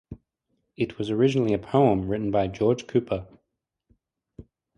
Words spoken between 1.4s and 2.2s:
a poem